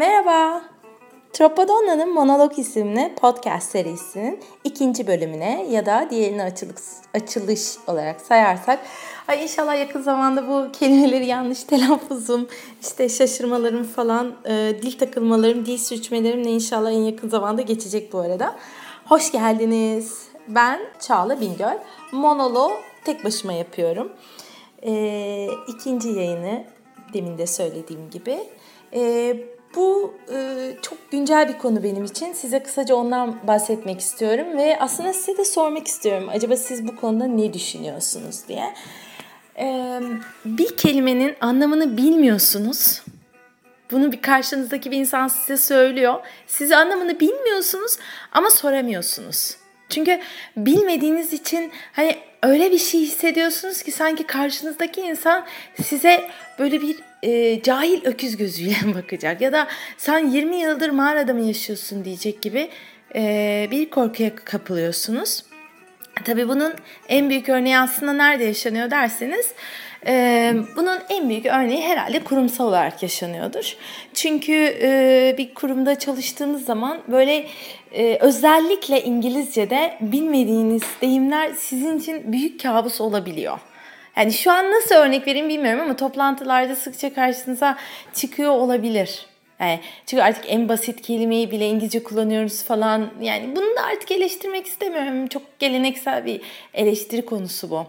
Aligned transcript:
Merhaba. 0.00 0.62
Tropodonna'nın 1.32 2.14
Monolog 2.14 2.58
isimli 2.58 3.14
podcast 3.20 3.70
serisinin 3.70 4.40
ikinci 4.64 5.06
bölümüne 5.06 5.66
ya 5.70 5.86
da 5.86 6.06
diğerini 6.10 6.42
açılış, 6.42 6.82
açılış 7.14 7.76
olarak 7.86 8.20
sayarsak 8.20 8.80
ay 9.28 9.42
inşallah 9.42 9.78
yakın 9.78 10.02
zamanda 10.02 10.48
bu 10.48 10.72
kelimeleri 10.72 11.26
yanlış 11.26 11.64
telaffuzum, 11.64 12.48
işte 12.80 13.08
şaşırmalarım 13.08 13.84
falan, 13.84 14.34
e, 14.44 14.52
dil 14.82 14.98
takılmalarım, 14.98 15.66
dil 15.66 15.78
sürçmelerimle 15.78 16.50
inşallah 16.50 16.90
en 16.90 17.02
yakın 17.02 17.28
zamanda 17.28 17.62
geçecek 17.62 18.12
bu 18.12 18.18
arada. 18.18 18.56
Hoş 19.06 19.32
geldiniz. 19.32 20.28
Ben 20.48 20.80
Çağla 21.00 21.40
Bingöl. 21.40 21.78
Monolo 22.12 22.70
tek 23.04 23.24
başıma 23.24 23.52
yapıyorum. 23.52 24.12
E, 24.82 25.48
ikinci 25.68 26.08
yayını 26.08 26.64
demin 27.12 27.38
de 27.38 27.46
söylediğim 27.46 28.10
gibi. 28.10 28.38
E, 28.94 29.36
bu 29.76 30.14
e, 30.32 30.70
çok 30.82 31.10
güncel 31.10 31.48
bir 31.48 31.58
konu 31.58 31.82
benim 31.82 32.04
için. 32.04 32.32
Size 32.32 32.62
kısaca 32.62 32.94
ondan 32.94 33.36
bahsetmek 33.46 34.00
istiyorum 34.00 34.56
ve 34.56 34.78
aslında 34.80 35.12
size 35.12 35.38
de 35.38 35.44
sormak 35.44 35.86
istiyorum. 35.86 36.28
Acaba 36.32 36.56
siz 36.56 36.88
bu 36.88 36.96
konuda 36.96 37.24
ne 37.24 37.52
düşünüyorsunuz 37.52 38.48
diye. 38.48 38.74
E, 39.58 40.00
bir 40.44 40.76
kelimenin 40.76 41.36
anlamını 41.40 41.96
bilmiyorsunuz. 41.96 43.02
Bunu 43.90 44.12
bir 44.12 44.22
karşınızdaki 44.22 44.90
bir 44.90 44.96
insan 44.96 45.28
size 45.28 45.56
söylüyor. 45.56 46.14
Siz 46.46 46.72
anlamını 46.72 47.20
bilmiyorsunuz 47.20 47.96
ama 48.32 48.50
soramıyorsunuz. 48.50 49.56
Çünkü 49.88 50.20
bilmediğiniz 50.56 51.32
için 51.32 51.72
hani 51.92 52.16
öyle 52.42 52.70
bir 52.70 52.78
şey 52.78 53.00
hissediyorsunuz 53.00 53.82
ki 53.82 53.92
sanki 53.92 54.24
karşınızdaki 54.24 55.00
insan 55.00 55.46
size 55.82 56.30
böyle 56.58 56.80
bir 56.82 56.96
e, 57.22 57.62
cahil 57.62 58.04
öküz 58.04 58.36
gözüyle 58.36 58.74
bakacak 58.94 59.40
ya 59.40 59.52
da 59.52 59.68
sen 59.96 60.30
20 60.30 60.56
yıldır 60.56 60.90
mağarada 60.90 61.34
mı 61.34 61.40
yaşıyorsun 61.40 62.04
diyecek 62.04 62.42
gibi 62.42 62.70
e, 63.14 63.68
bir 63.70 63.90
korkuya 63.90 64.34
kapılıyorsunuz. 64.34 65.42
Tabii 66.24 66.48
bunun 66.48 66.74
en 67.08 67.30
büyük 67.30 67.48
örneği 67.48 67.78
aslında 67.78 68.12
nerede 68.12 68.44
yaşanıyor 68.44 68.90
derseniz 68.90 69.46
ee, 70.06 70.54
bunun 70.76 70.98
en 71.08 71.28
büyük 71.28 71.46
örneği 71.46 71.82
herhalde 71.82 72.24
kurumsal 72.24 72.68
olarak 72.68 73.02
yaşanıyordur. 73.02 73.76
Çünkü 74.14 74.52
e, 74.82 75.34
bir 75.38 75.54
kurumda 75.54 75.98
çalıştığınız 75.98 76.64
zaman 76.64 76.98
böyle 77.08 77.46
e, 77.92 78.18
özellikle 78.20 79.02
İngilizce'de 79.02 79.96
bilmediğiniz 80.00 80.82
deyimler 81.02 81.50
sizin 81.58 81.98
için 81.98 82.32
büyük 82.32 82.62
kabus 82.62 83.00
olabiliyor. 83.00 83.58
Yani 84.20 84.32
şu 84.32 84.52
an 84.52 84.70
nasıl 84.70 84.94
örnek 84.94 85.26
vereyim 85.26 85.48
bilmiyorum 85.48 85.80
ama 85.80 85.96
toplantılarda 85.96 86.76
sıkça 86.76 87.14
karşınıza 87.14 87.78
çıkıyor 88.14 88.52
olabilir. 88.52 89.26
Yani 89.60 89.80
çünkü 90.06 90.22
artık 90.22 90.44
en 90.48 90.68
basit 90.68 91.02
kelimeyi 91.02 91.50
bile 91.50 91.68
İngilizce 91.68 92.02
kullanıyoruz 92.02 92.64
falan. 92.64 93.10
Yani 93.20 93.56
bunu 93.56 93.76
da 93.76 93.82
artık 93.82 94.10
eleştirmek 94.10 94.66
istemiyorum. 94.66 95.26
Çok 95.26 95.58
geleneksel 95.58 96.26
bir 96.26 96.40
eleştiri 96.74 97.24
konusu 97.24 97.70
bu. 97.70 97.86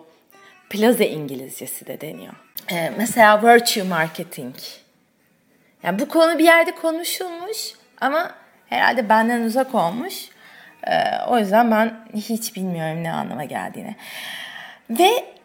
Plaza 0.70 1.04
İngilizcesi 1.04 1.88
de 1.88 2.02
deniyor. 2.02 2.34
Ee, 2.72 2.92
mesela 2.98 3.44
virtue 3.44 3.84
marketing. 3.84 4.56
Yani 5.84 6.00
bu 6.00 6.08
konu 6.08 6.40
bir 6.40 6.44
yerde 6.44 6.72
konuşulmuş 6.72 7.74
ama 8.02 8.32
herhalde 8.70 9.10
benden 9.10 9.42
uzak 9.42 9.76
olmuş. 9.76 10.14
Ee, 10.88 10.94
o 11.28 11.40
yüzden 11.40 11.72
ben 11.72 11.94
hiç 12.16 12.56
bilmiyorum 12.56 13.04
ne 13.04 13.12
anlama 13.12 13.44
geldiğini. 13.44 13.96
Ve 14.90 15.41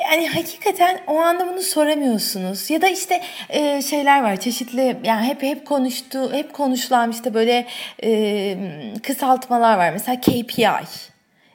yani 0.00 0.28
hakikaten 0.28 1.00
o 1.06 1.18
anda 1.18 1.48
bunu 1.48 1.60
soramıyorsunuz 1.60 2.70
ya 2.70 2.82
da 2.82 2.88
işte 2.88 3.22
e, 3.48 3.82
şeyler 3.82 4.22
var 4.22 4.36
çeşitli 4.36 4.96
yani 5.04 5.26
hep 5.26 5.42
hep 5.42 5.66
konuştu 5.66 6.32
hep 6.32 6.52
konuşulan 6.52 7.10
işte 7.10 7.34
böyle 7.34 7.66
e, 8.04 8.58
kısaltmalar 9.02 9.78
var 9.78 9.90
mesela 9.92 10.20
KPI. 10.20 10.62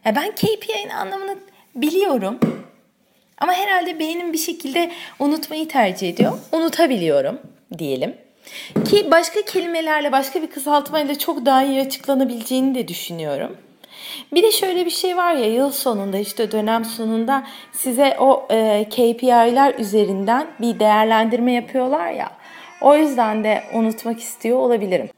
Yani 0.06 0.16
ben 0.16 0.32
KPI'nin 0.32 0.90
anlamını 0.90 1.36
biliyorum 1.76 2.40
ama 3.38 3.54
herhalde 3.54 4.00
beynim 4.00 4.34
bir 4.34 4.38
şekilde 4.38 4.92
unutmayı 5.20 5.68
tercih 5.68 6.10
ediyor. 6.10 6.40
Unutabiliyorum 6.52 7.40
diyelim. 7.78 8.18
Ki 8.90 9.12
başka 9.12 9.42
kelimelerle, 9.42 10.12
başka 10.12 10.42
bir 10.42 10.48
kısaltmayla 10.48 11.18
çok 11.18 11.46
daha 11.46 11.64
iyi 11.64 11.82
açıklanabileceğini 11.82 12.76
de 12.76 12.88
düşünüyorum. 12.88 13.58
Bir 14.34 14.44
de 14.44 14.52
şöyle 14.52 14.86
bir 14.86 14.92
şey 14.92 15.18
var 15.18 15.34
ya 15.34 15.54
yıl 15.54 15.72
sonunda 15.72 16.18
işte 16.18 16.52
dönem 16.52 16.86
sonunda 16.86 17.44
size 17.72 18.18
o 18.20 18.48
e, 18.52 18.86
KPI'ler 18.90 19.80
üzerinden 19.80 20.48
bir 20.62 20.80
değerlendirme 20.80 21.54
yapıyorlar 21.54 22.12
ya. 22.12 22.32
O 22.82 22.96
yüzden 22.96 23.44
de 23.44 23.64
unutmak 23.74 24.20
istiyor 24.20 24.58
olabilirim. 24.58 25.10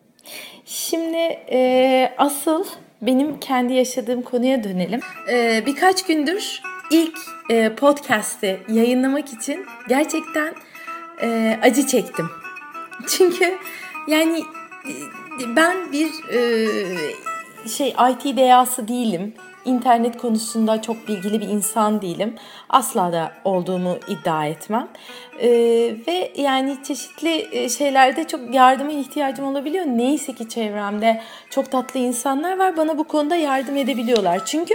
Şimdi 0.65 1.39
e, 1.51 2.13
asıl 2.17 2.65
benim 3.01 3.39
kendi 3.39 3.73
yaşadığım 3.73 4.21
konuya 4.21 4.63
dönelim. 4.63 4.99
E, 5.31 5.63
birkaç 5.65 6.05
gündür 6.05 6.61
ilk 6.91 7.17
e, 7.49 7.75
podcast'i 7.75 8.59
yayınlamak 8.69 9.33
için 9.33 9.65
gerçekten 9.89 10.53
e, 11.21 11.59
acı 11.61 11.87
çektim. 11.87 12.29
Çünkü 13.07 13.57
yani 14.07 14.39
e, 15.39 15.55
ben 15.55 15.91
bir 15.91 16.09
e, 16.33 16.39
şey 17.67 17.95
IT 18.11 18.37
deyası 18.37 18.87
değilim. 18.87 19.33
İnternet 19.65 20.17
konusunda 20.17 20.81
çok 20.81 21.07
bilgili 21.07 21.41
bir 21.41 21.47
insan 21.47 22.01
değilim. 22.01 22.35
Asla 22.69 23.11
da 23.11 23.31
olduğumu 23.43 23.97
iddia 24.07 24.45
etmem. 24.45 24.87
Ee, 25.39 25.49
ve 26.07 26.31
yani 26.37 26.77
çeşitli 26.83 27.47
e, 27.51 27.69
şeylerde 27.69 28.27
çok 28.27 28.53
yardıma 28.53 28.91
ihtiyacım 28.91 29.45
olabiliyor. 29.45 29.85
Neyse 29.85 30.35
ki 30.35 30.49
çevremde 30.49 31.21
çok 31.49 31.71
tatlı 31.71 31.99
insanlar 31.99 32.57
var. 32.57 32.77
Bana 32.77 32.97
bu 32.97 33.03
konuda 33.03 33.35
yardım 33.35 33.77
edebiliyorlar. 33.77 34.45
Çünkü 34.45 34.73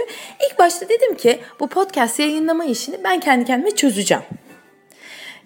ilk 0.49 0.59
başta 0.59 0.89
dedim 0.89 1.15
ki 1.17 1.39
bu 1.59 1.67
podcast 1.67 2.19
yayınlama 2.19 2.65
işini 2.65 3.03
ben 3.03 3.19
kendi 3.19 3.45
kendime 3.45 3.71
çözeceğim 3.71 4.23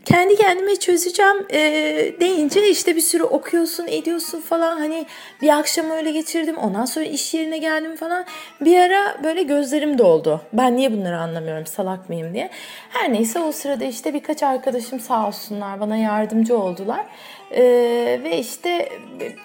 kendi 0.07 0.35
kendime 0.35 0.75
çözeceğim 0.75 1.45
e, 1.53 1.59
deyince 2.19 2.69
işte 2.69 2.95
bir 2.95 3.01
sürü 3.01 3.23
okuyorsun 3.23 3.87
ediyorsun 3.87 4.41
falan. 4.41 4.77
Hani 4.77 5.05
bir 5.41 5.59
akşam 5.59 5.89
öyle 5.89 6.11
geçirdim 6.11 6.57
ondan 6.57 6.85
sonra 6.85 7.05
iş 7.05 7.33
yerine 7.33 7.57
geldim 7.57 7.95
falan. 7.95 8.25
Bir 8.61 8.79
ara 8.79 9.23
böyle 9.23 9.43
gözlerim 9.43 9.97
doldu. 9.97 10.41
Ben 10.53 10.75
niye 10.75 10.91
bunları 10.91 11.17
anlamıyorum 11.17 11.65
salak 11.65 12.09
mıyım 12.09 12.33
diye. 12.33 12.49
Her 12.89 13.13
neyse 13.13 13.39
o 13.39 13.51
sırada 13.51 13.85
işte 13.85 14.13
birkaç 14.13 14.43
arkadaşım 14.43 14.99
sağ 14.99 15.27
olsunlar 15.27 15.79
bana 15.79 15.97
yardımcı 15.97 16.57
oldular. 16.57 17.05
E, 17.51 17.63
ve 18.23 18.37
işte 18.37 18.89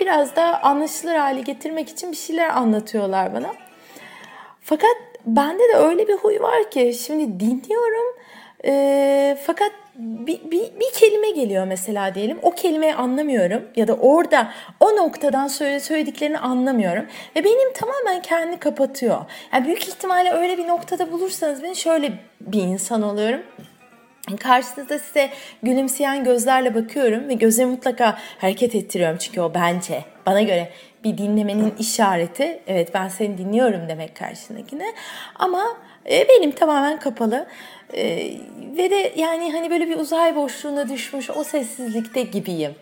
biraz 0.01 0.37
da 0.37 0.63
anlaşılır 0.63 1.15
hale 1.15 1.41
getirmek 1.41 1.89
için 1.89 2.13
bir 2.13 2.17
şeyler 2.17 2.49
anlatıyorlar 2.49 3.35
bana. 3.35 3.55
Fakat 4.61 4.97
bende 5.27 5.63
de 5.63 5.77
öyle 5.77 6.09
bir 6.09 6.15
huy 6.15 6.41
var 6.41 6.71
ki 6.71 6.95
şimdi 7.07 7.41
dinliyorum 7.41 8.17
e, 8.65 9.39
fakat 9.47 9.73
bir, 9.97 10.51
bir, 10.51 10.61
bir 10.81 10.93
kelime 10.95 11.31
geliyor 11.31 11.67
mesela 11.67 12.15
diyelim. 12.15 12.39
O 12.43 12.51
kelimeyi 12.51 12.95
anlamıyorum 12.95 13.63
ya 13.77 13.89
da 13.89 13.95
orada 13.95 14.53
o 14.81 14.97
noktadan 14.97 15.49
söyle, 15.49 15.81
söylediklerini 15.81 16.39
anlamıyorum. 16.39 17.05
Ve 17.37 17.45
benim 17.45 17.73
tamamen 17.73 18.23
kendi 18.23 18.59
kapatıyor. 18.59 19.19
Yani 19.53 19.67
büyük 19.67 19.89
ihtimalle 19.89 20.33
öyle 20.33 20.59
bir 20.59 20.67
noktada 20.67 21.13
bulursanız 21.13 21.63
ben 21.63 21.73
şöyle 21.73 22.13
bir 22.41 22.63
insan 22.63 23.03
oluyorum. 23.03 23.41
Karşınızda 24.41 24.99
size 24.99 25.31
gülümseyen 25.63 26.25
gözlerle 26.25 26.75
bakıyorum 26.75 27.29
ve 27.29 27.35
gözlerimi 27.35 27.73
mutlaka 27.73 28.19
hareket 28.39 28.75
ettiriyorum 28.75 29.19
çünkü 29.19 29.41
o 29.41 29.55
bence 29.55 30.05
bana 30.27 30.43
göre 30.43 30.73
bir 31.05 31.19
dinlemenin 31.19 31.75
işareti. 31.79 32.63
Evet 32.67 32.95
ben 32.95 33.09
seni 33.09 33.39
dinliyorum 33.39 33.89
demek 33.89 34.17
karşındakine 34.17 34.87
ama 35.35 35.65
e, 36.11 36.29
benim 36.29 36.51
tamamen 36.51 36.99
kapalı. 36.99 37.47
E, 37.95 38.05
ve 38.77 38.91
de 38.91 39.13
yani 39.17 39.53
hani 39.53 39.71
böyle 39.71 39.89
bir 39.89 39.97
uzay 39.97 40.37
boşluğuna 40.37 40.89
düşmüş 40.89 41.31
o 41.31 41.45
sessizlikte 41.45 42.23
gibiyim. 42.23 42.75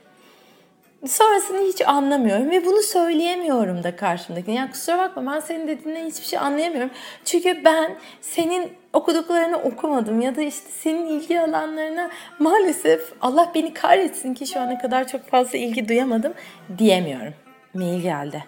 Sonrasını 1.07 1.61
hiç 1.61 1.81
anlamıyorum 1.81 2.51
ve 2.51 2.67
bunu 2.67 2.83
söyleyemiyorum 2.83 3.83
da 3.83 3.97
karşımdaki. 3.97 4.51
Yani 4.51 4.71
kusura 4.71 4.99
bakma 4.99 5.33
ben 5.33 5.41
senin 5.41 5.69
dediğinden 5.69 6.07
hiçbir 6.07 6.27
şey 6.27 6.39
anlayamıyorum. 6.39 6.91
Çünkü 7.25 7.65
ben 7.65 7.97
senin 8.21 8.73
okuduklarını 8.93 9.57
okumadım 9.57 10.21
ya 10.21 10.37
da 10.37 10.43
işte 10.43 10.71
senin 10.71 11.07
ilgi 11.07 11.41
alanlarına 11.41 12.11
maalesef 12.39 13.13
Allah 13.21 13.53
beni 13.55 13.75
kahretsin 13.75 14.35
ki 14.35 14.47
şu 14.47 14.61
ana 14.61 14.79
kadar 14.79 15.09
çok 15.09 15.27
fazla 15.27 15.59
ilgi 15.59 15.89
duyamadım 15.89 16.35
diyemiyorum. 16.79 17.35
Mail 17.75 18.01
geldi. 18.03 18.45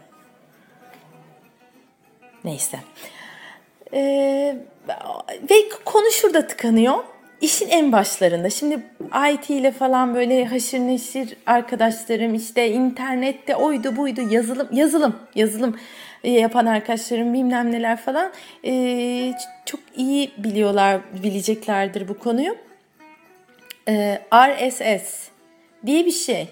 Neyse. 2.44 2.78
Ee, 3.93 4.56
ve 5.50 5.69
konu 5.84 6.10
şurada 6.10 6.46
tıkanıyor. 6.46 7.05
İşin 7.43 7.69
en 7.69 7.93
başlarında. 7.93 8.50
Şimdi 8.50 8.83
IT 9.33 9.50
ile 9.50 9.73
falan 9.73 10.15
böyle 10.15 10.44
haşır 10.44 10.79
neşir 10.79 11.37
arkadaşlarım 11.47 12.35
işte 12.35 12.71
internette 12.71 13.56
oydu 13.56 13.97
buydu 13.97 14.21
yazılım 14.31 14.69
yazılım 14.73 15.17
yazılım 15.35 15.79
yapan 16.25 16.67
arkadaşlarım 16.67 17.35
bilmem 17.35 17.73
neler 17.73 17.97
falan 17.97 18.33
ee, 18.65 19.33
çok 19.67 19.81
iyi 19.97 20.31
biliyorlar 20.39 21.00
bileceklerdir 21.23 22.09
bu 22.09 22.19
konuyu. 22.19 22.56
Ee, 23.89 24.19
RSS 24.35 25.29
diye 25.87 26.06
bir 26.06 26.12
şey. 26.12 26.49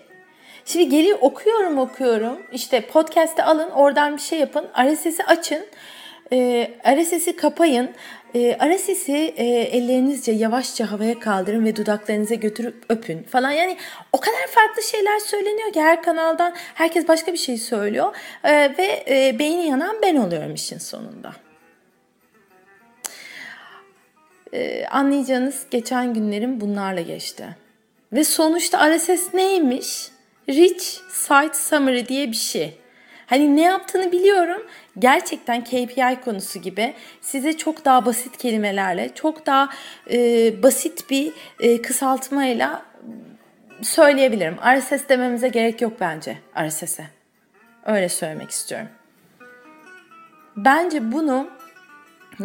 Şimdi 0.65 0.89
geliyor 0.89 1.19
okuyorum 1.21 1.79
okuyorum. 1.79 2.39
İşte 2.53 2.81
podcast'te 2.81 3.45
alın 3.45 3.71
oradan 3.71 4.17
bir 4.17 4.23
şey 4.23 4.39
yapın. 4.39 4.67
RSS'i 4.83 5.25
açın. 5.25 5.67
E, 6.33 6.71
RSS'i 6.97 7.37
kapayın. 7.37 7.91
E, 8.35 8.59
RSS'i 8.69 9.13
e, 9.13 9.45
ellerinizce 9.45 10.33
yavaşça 10.33 10.91
havaya 10.91 11.19
kaldırın 11.19 11.65
ve 11.65 11.77
dudaklarınıza 11.77 12.35
götürüp 12.35 12.85
öpün 12.89 13.23
falan. 13.23 13.51
Yani 13.51 13.77
o 14.13 14.21
kadar 14.21 14.47
farklı 14.49 14.83
şeyler 14.83 15.19
söyleniyor 15.19 15.73
ki 15.73 15.81
her 15.81 16.03
kanaldan 16.03 16.55
herkes 16.75 17.09
başka 17.09 17.33
bir 17.33 17.39
şey 17.39 17.59
söylüyor. 17.59 18.17
E, 18.45 18.53
ve 18.79 19.05
e, 19.09 19.39
beyni 19.39 19.67
yanan 19.67 19.97
ben 20.03 20.17
oluyorum 20.17 20.55
işin 20.55 20.79
sonunda. 20.79 21.33
E, 24.53 24.87
anlayacağınız 24.87 25.67
geçen 25.71 26.15
günlerim 26.15 26.61
bunlarla 26.61 27.01
geçti. 27.01 27.57
Ve 28.13 28.25
sonuçta 28.25 28.97
RSS 28.97 29.35
neymiş? 29.35 30.09
Rich 30.49 30.85
Site 31.11 31.55
Summary 31.55 32.07
diye 32.07 32.31
bir 32.31 32.37
şey. 32.37 32.79
Hani 33.27 33.57
ne 33.57 33.63
yaptığını 33.63 34.13
biliyorum. 34.13 34.63
Gerçekten 35.01 35.65
KPI 35.65 36.21
konusu 36.25 36.59
gibi 36.59 36.95
size 37.21 37.57
çok 37.57 37.85
daha 37.85 38.07
basit 38.07 38.37
kelimelerle, 38.37 39.15
çok 39.15 39.47
daha 39.47 39.69
e, 40.11 40.19
basit 40.63 41.11
bir 41.11 41.33
e, 41.61 41.83
kısaltmayla 41.83 42.83
söyleyebilirim. 43.83 44.57
RSS 44.77 45.09
dememize 45.09 45.49
gerek 45.49 45.81
yok 45.81 45.93
bence 46.01 46.39
RSS'e. 46.67 47.07
Öyle 47.87 48.09
söylemek 48.09 48.51
istiyorum. 48.51 48.89
Bence 50.57 51.13
bunu 51.13 51.51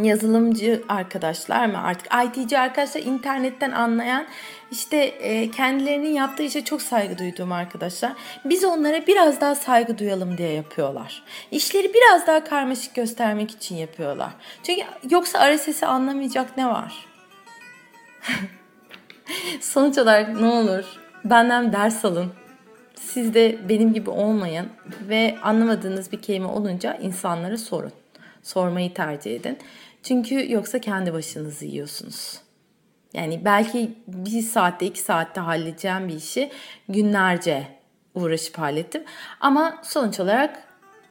yazılımcı 0.03 0.83
arkadaşlar 0.89 1.65
mı 1.65 1.83
artık 1.83 2.07
IT'ci 2.25 2.59
arkadaşlar 2.59 3.01
internetten 3.01 3.71
anlayan 3.71 4.25
işte 4.71 4.97
e, 4.97 5.51
kendilerinin 5.51 6.13
yaptığı 6.13 6.43
işe 6.43 6.63
çok 6.63 6.81
saygı 6.81 7.17
duyduğum 7.17 7.51
arkadaşlar. 7.51 8.13
Biz 8.45 8.63
onlara 8.63 9.07
biraz 9.07 9.41
daha 9.41 9.55
saygı 9.55 9.97
duyalım 9.97 10.37
diye 10.37 10.51
yapıyorlar. 10.51 11.23
İşleri 11.51 11.93
biraz 11.93 12.27
daha 12.27 12.43
karmaşık 12.43 12.95
göstermek 12.95 13.51
için 13.51 13.75
yapıyorlar. 13.75 14.29
Çünkü 14.63 14.81
yoksa 15.09 15.55
RSS'i 15.55 15.85
anlamayacak 15.85 16.57
ne 16.57 16.67
var? 16.67 17.05
Sonuç 19.61 19.97
olarak 19.97 20.41
ne 20.41 20.47
olur 20.47 20.85
benden 21.25 21.73
ders 21.73 22.05
alın. 22.05 22.31
Siz 22.95 23.33
de 23.33 23.69
benim 23.69 23.93
gibi 23.93 24.09
olmayın 24.09 24.67
ve 25.09 25.37
anlamadığınız 25.43 26.11
bir 26.11 26.21
kelime 26.21 26.47
olunca 26.47 26.95
insanlara 26.95 27.57
sorun. 27.57 27.91
Sormayı 28.45 28.93
tercih 28.93 29.35
edin. 29.35 29.57
Çünkü 30.03 30.51
yoksa 30.51 30.79
kendi 30.79 31.13
başınızı 31.13 31.65
yiyorsunuz. 31.65 32.41
Yani 33.13 33.45
belki 33.45 33.91
bir 34.07 34.41
saatte 34.41 34.85
iki 34.85 34.99
saatte 34.99 35.41
halledeceğim 35.41 36.07
bir 36.07 36.15
işi 36.15 36.51
günlerce 36.89 37.67
uğraşıp 38.15 38.57
hallettim. 38.57 39.03
Ama 39.39 39.81
sonuç 39.83 40.19
olarak 40.19 40.63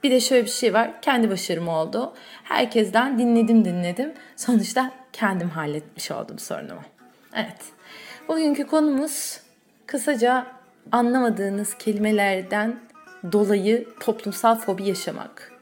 bir 0.02 0.10
de 0.10 0.20
şöyle 0.20 0.44
bir 0.44 0.50
şey 0.50 0.74
var. 0.74 1.02
Kendi 1.02 1.30
başarım 1.30 1.68
oldu. 1.68 2.14
Herkesten 2.44 3.18
dinledim 3.18 3.64
dinledim. 3.64 4.12
Sonuçta 4.36 4.90
kendim 5.12 5.48
halletmiş 5.48 6.10
oldum 6.10 6.38
sorunumu. 6.38 6.82
Evet. 7.34 7.62
Bugünkü 8.28 8.66
konumuz 8.66 9.40
kısaca 9.86 10.46
anlamadığınız 10.92 11.78
kelimelerden 11.78 12.80
dolayı 13.32 13.88
toplumsal 14.00 14.54
fobi 14.54 14.88
yaşamak. 14.88 15.53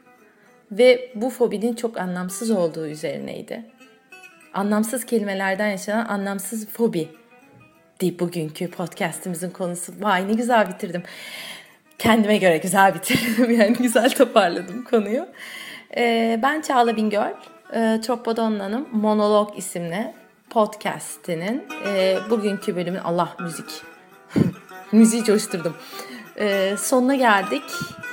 Ve 0.77 1.11
bu 1.15 1.29
fobinin 1.29 1.73
çok 1.73 1.97
anlamsız 1.97 2.51
olduğu 2.51 2.87
üzerineydi. 2.87 3.65
Anlamsız 4.53 5.05
kelimelerden 5.05 5.69
yaşanan 5.69 6.05
anlamsız 6.05 6.67
fobi 6.67 7.09
diye 7.99 8.19
bugünkü 8.19 8.71
podcastimizin 8.71 9.49
konusu. 9.49 9.93
Vay 9.99 10.27
ne 10.27 10.33
güzel 10.33 10.69
bitirdim. 10.69 11.03
Kendime 11.99 12.37
göre 12.37 12.57
güzel 12.57 12.95
bitirdim. 12.95 13.51
Yani 13.59 13.73
güzel 13.73 14.09
toparladım 14.09 14.83
konuyu. 14.83 15.27
Ee, 15.97 16.39
ben 16.43 16.61
Çağla 16.61 16.95
Bingöl. 16.95 17.33
Ee, 17.73 18.01
Tropodonna'nın 18.03 18.87
Monolog 18.91 19.57
isimli 19.57 20.13
podcastinin 20.49 21.63
e, 21.87 22.17
bugünkü 22.29 22.75
bölümün 22.75 22.99
Allah 22.99 23.35
müzik. 23.39 23.81
Müziği 24.91 25.23
coşturdum. 25.23 25.75
Ee, 26.39 26.75
sonuna 26.77 27.15
geldik. 27.15 27.63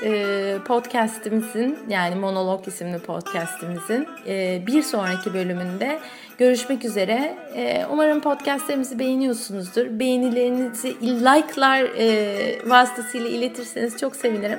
Ee, 0.03 0.57
podcastimizin 0.67 1.79
yani 1.89 2.15
Monolog 2.15 2.69
isimli 2.69 2.99
podcastimizin 2.99 4.09
e, 4.27 4.63
bir 4.67 4.83
sonraki 4.83 5.35
bölümünde 5.35 5.99
görüşmek 6.39 6.85
üzere. 6.85 7.37
E, 7.57 7.87
umarım 7.91 8.21
podcastlerimizi 8.21 8.99
beğeniyorsunuzdur. 8.99 9.87
Beğenilerinizi 9.99 10.89
like'lar 11.03 11.83
e, 11.99 12.71
vasıtasıyla 12.71 13.29
iletirseniz 13.29 13.99
çok 13.99 14.17
sevinirim. 14.17 14.59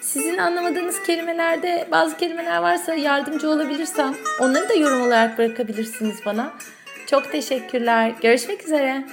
Sizin 0.00 0.38
anlamadığınız 0.38 1.02
kelimelerde 1.02 1.88
bazı 1.90 2.16
kelimeler 2.16 2.58
varsa 2.58 2.94
yardımcı 2.94 3.50
olabilirsem 3.50 4.14
onları 4.40 4.68
da 4.68 4.74
yorum 4.74 5.02
olarak 5.02 5.38
bırakabilirsiniz 5.38 6.16
bana. 6.26 6.52
Çok 7.06 7.32
teşekkürler. 7.32 8.12
Görüşmek 8.22 8.64
üzere. 8.64 9.04